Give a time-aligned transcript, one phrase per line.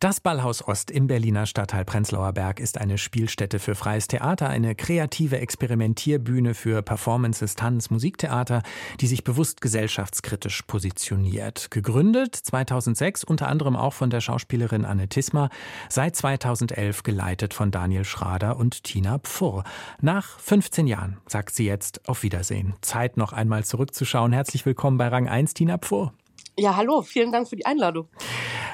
[0.00, 4.74] das Ballhaus Ost im Berliner Stadtteil Prenzlauer Berg ist eine Spielstätte für freies Theater, eine
[4.74, 8.62] kreative Experimentierbühne für Performances, Tanz, Musiktheater,
[9.00, 11.70] die sich bewusst gesellschaftskritisch positioniert.
[11.70, 15.50] Gegründet 2006 unter anderem auch von der Schauspielerin Anne Tisma,
[15.90, 19.64] seit 2011 geleitet von Daniel Schrader und Tina Pfurr.
[20.00, 22.72] Nach 15 Jahren sagt sie jetzt auf Wiedersehen.
[22.80, 24.32] Zeit noch einmal zurückzuschauen.
[24.32, 26.14] Herzlich willkommen bei Rang 1, Tina Pfurr.
[26.60, 28.10] Ja, hallo, vielen Dank für die Einladung.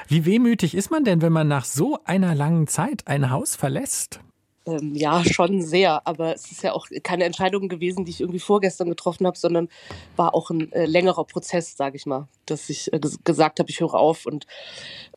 [0.09, 4.19] Wie wehmütig ist man denn, wenn man nach so einer langen Zeit ein Haus verlässt?
[4.67, 6.05] Ähm, ja, schon sehr.
[6.05, 9.69] Aber es ist ja auch keine Entscheidung gewesen, die ich irgendwie vorgestern getroffen habe, sondern
[10.15, 13.79] war auch ein äh, längerer Prozess, sage ich mal, dass ich äh, gesagt habe, ich
[13.79, 14.45] höre auf und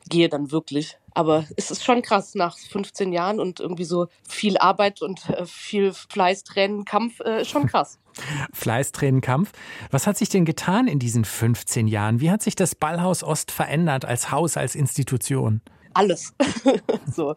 [0.09, 0.97] gehe dann wirklich.
[1.13, 5.45] Aber es ist schon krass nach 15 Jahren und irgendwie so viel Arbeit und äh,
[5.45, 7.99] viel Fleiß, Tränen, Kampf, äh, schon krass.
[8.53, 9.51] Fleiß, Tränen, Kampf.
[9.89, 12.21] Was hat sich denn getan in diesen 15 Jahren?
[12.21, 15.61] Wie hat sich das Ballhaus Ost verändert als Haus, als Institution?
[15.93, 16.33] Alles.
[17.11, 17.35] so,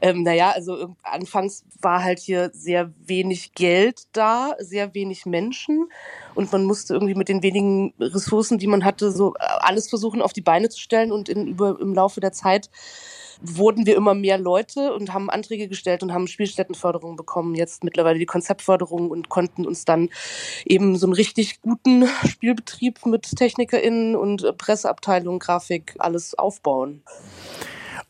[0.00, 5.88] ähm, naja, also anfangs war halt hier sehr wenig Geld da, sehr wenig Menschen
[6.34, 10.22] und man musste irgendwie mit den wenigen Ressourcen, die man hatte, so äh, alles versuchen
[10.22, 12.70] auf die Beine zu stellen und in, über, im Laufe der Zeit
[13.42, 18.18] wurden wir immer mehr Leute und haben Anträge gestellt und haben Spielstättenförderung bekommen, jetzt mittlerweile
[18.18, 20.10] die Konzeptförderung und konnten uns dann
[20.64, 27.02] eben so einen richtig guten Spielbetrieb mit TechnikerInnen und Presseabteilung, Grafik, alles aufbauen.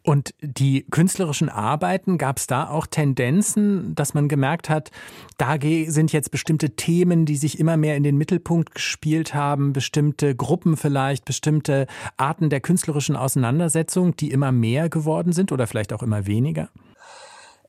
[0.04, 4.90] Und die künstlerischen Arbeiten, gab es da auch Tendenzen, dass man gemerkt hat,
[5.38, 10.34] da sind jetzt bestimmte Themen, die sich immer mehr in den Mittelpunkt gespielt haben, bestimmte
[10.34, 11.86] Gruppen vielleicht, bestimmte
[12.16, 16.68] Arten der künstlerischen Auseinandersetzung, die immer mehr geworden sind oder vielleicht auch immer weniger?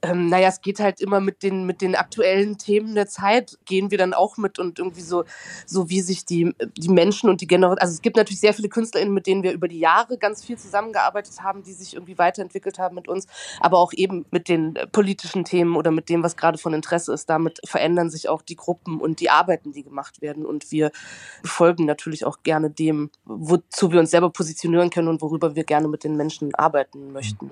[0.03, 3.89] Ähm, naja, es geht halt immer mit den, mit den aktuellen Themen der Zeit, gehen
[3.89, 5.23] wir dann auch mit und irgendwie so,
[5.65, 8.67] so wie sich die, die Menschen und die Generation, also es gibt natürlich sehr viele
[8.67, 12.79] KünstlerInnen, mit denen wir über die Jahre ganz viel zusammengearbeitet haben, die sich irgendwie weiterentwickelt
[12.79, 13.27] haben mit uns,
[13.61, 17.29] aber auch eben mit den politischen Themen oder mit dem, was gerade von Interesse ist.
[17.29, 20.91] Damit verändern sich auch die Gruppen und die Arbeiten, die gemacht werden und wir
[21.45, 25.87] folgen natürlich auch gerne dem, wozu wir uns selber positionieren können und worüber wir gerne
[25.87, 27.51] mit den Menschen arbeiten möchten.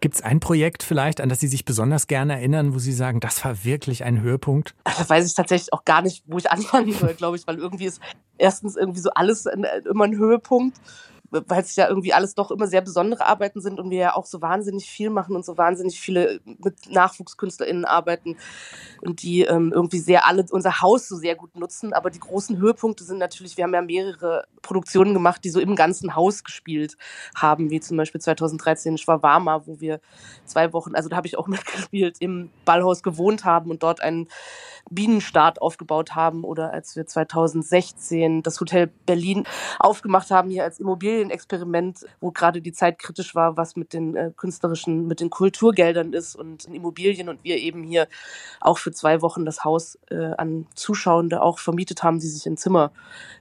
[0.00, 3.20] Gibt es ein Projekt vielleicht, an das Sie sich besonders gerne erinnern, wo Sie sagen,
[3.20, 4.74] das war wirklich ein Höhepunkt?
[4.84, 7.86] Da weiß ich tatsächlich auch gar nicht, wo ich anfangen soll, glaube ich, weil irgendwie
[7.86, 8.00] ist
[8.38, 10.78] erstens irgendwie so alles immer ein Höhepunkt
[11.32, 14.26] weil es ja irgendwie alles doch immer sehr besondere Arbeiten sind und wir ja auch
[14.26, 18.36] so wahnsinnig viel machen und so wahnsinnig viele mit NachwuchskünstlerInnen arbeiten
[19.00, 21.92] und die ähm, irgendwie sehr alle unser Haus so sehr gut nutzen.
[21.92, 25.76] Aber die großen Höhepunkte sind natürlich, wir haben ja mehrere Produktionen gemacht, die so im
[25.76, 26.96] ganzen Haus gespielt
[27.34, 30.00] haben, wie zum Beispiel 2013 Schwawama, wo wir
[30.44, 34.28] zwei Wochen, also da habe ich auch mitgespielt, im Ballhaus gewohnt haben und dort einen
[34.90, 39.44] Bienenstaat aufgebaut haben oder als wir 2016 das Hotel Berlin
[39.78, 44.16] aufgemacht haben hier als Immobilien Immobilienexperiment, wo gerade die Zeit kritisch war, was mit den
[44.16, 48.08] äh, künstlerischen, mit den Kulturgeldern ist und Immobilien und wir eben hier
[48.60, 52.56] auch für zwei Wochen das Haus äh, an Zuschauende auch vermietet haben, die sich ein
[52.56, 52.92] Zimmer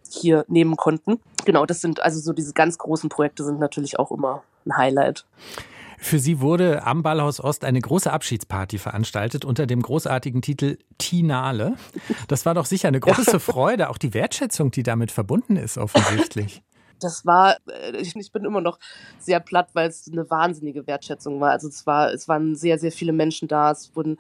[0.10, 1.11] hier nehmen konnten.
[1.46, 5.26] Genau, das sind also so diese ganz großen Projekte sind natürlich auch immer ein Highlight.
[5.98, 11.76] Für sie wurde am Ballhaus Ost eine große Abschiedsparty veranstaltet unter dem großartigen Titel Tinale.
[12.28, 16.64] Das war doch sicher eine große Freude, auch die Wertschätzung, die damit verbunden ist, offensichtlich
[17.04, 18.80] das war, äh, ich bin immer noch
[19.20, 21.52] sehr platt, weil es eine wahnsinnige Wertschätzung war.
[21.52, 24.20] Also es war, es waren sehr, sehr viele Menschen da, es wurden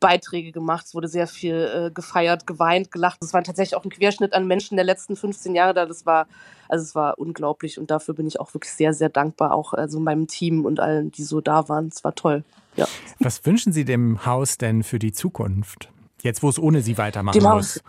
[0.00, 3.18] Beiträge gemacht, es wurde sehr viel äh, gefeiert, geweint, gelacht.
[3.22, 5.86] Es war tatsächlich auch ein Querschnitt an Menschen der letzten 15 Jahre da.
[5.86, 6.26] Das war,
[6.68, 10.00] also es war unglaublich und dafür bin ich auch wirklich sehr, sehr dankbar, auch also
[10.00, 11.88] meinem Team und allen, die so da waren.
[11.88, 12.44] Es war toll.
[12.76, 12.86] Ja.
[13.18, 15.90] Was wünschen Sie dem Haus denn für die Zukunft?
[16.22, 17.76] Jetzt, wo es ohne Sie weitermachen dem muss.
[17.76, 17.82] Haus.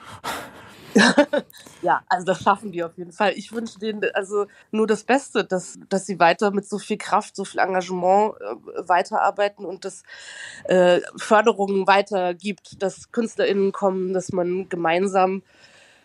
[1.82, 3.34] ja, also das schaffen die auf jeden Fall.
[3.36, 7.36] Ich wünsche denen also nur das Beste, dass, dass sie weiter mit so viel Kraft,
[7.36, 10.04] so viel Engagement äh, weiterarbeiten und dass
[10.66, 15.44] äh, Förderungen weitergibt, dass KünstlerInnen kommen, dass man gemeinsam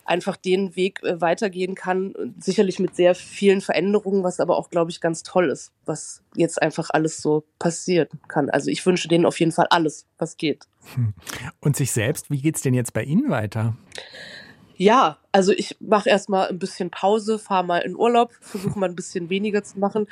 [0.08, 2.14] einfach den Weg äh, weitergehen kann.
[2.38, 6.60] Sicherlich mit sehr vielen Veränderungen, was aber auch, glaube ich, ganz toll ist, was jetzt
[6.60, 8.50] einfach alles so passieren kann.
[8.50, 10.66] Also ich wünsche denen auf jeden Fall alles, was geht.
[10.94, 11.14] Hm.
[11.60, 13.76] Und sich selbst, wie geht es denn jetzt bei Ihnen weiter?
[14.78, 18.94] Ja, also ich mache erstmal ein bisschen Pause, fahre mal in Urlaub, versuche mal ein
[18.94, 20.06] bisschen weniger zu machen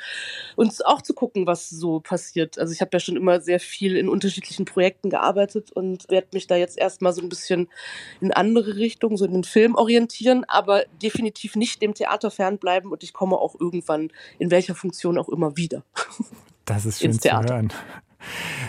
[0.57, 2.59] und auch zu gucken, was so passiert.
[2.59, 6.47] Also ich habe ja schon immer sehr viel in unterschiedlichen Projekten gearbeitet und werde mich
[6.47, 7.69] da jetzt erstmal so ein bisschen
[8.19, 13.03] in andere Richtungen, so in den Film orientieren, aber definitiv nicht dem Theater fernbleiben und
[13.03, 15.83] ich komme auch irgendwann in welcher Funktion auch immer wieder.
[16.65, 17.71] Das ist schön zu hören.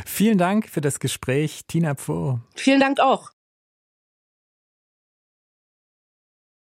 [0.07, 2.39] Vielen Dank für das Gespräch, Tina Pfoh.
[2.55, 3.33] Vielen Dank auch.